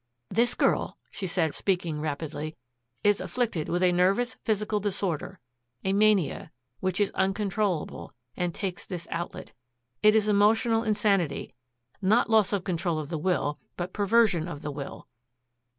"This 0.31 0.55
girl," 0.55 0.97
she 1.11 1.27
said, 1.27 1.53
speaking 1.53 2.01
rapidly, 2.01 2.57
"is 3.03 3.21
afflicted 3.21 3.69
with 3.69 3.83
a 3.83 3.91
nervous 3.91 4.33
physical 4.43 4.79
disorder, 4.79 5.39
a 5.83 5.93
mania, 5.93 6.49
which 6.79 6.99
is 6.99 7.11
uncontrollable, 7.11 8.11
and 8.35 8.51
takes 8.55 8.83
this 8.83 9.07
outlet. 9.11 9.51
It 10.01 10.15
is 10.15 10.27
emotional 10.27 10.81
insanity 10.81 11.53
not 12.01 12.31
loss 12.31 12.51
of 12.51 12.63
control 12.63 12.97
of 12.97 13.09
the 13.09 13.19
will, 13.19 13.59
but 13.77 13.93
perversion 13.93 14.47
of 14.47 14.63
the 14.63 14.71
will." 14.71 15.07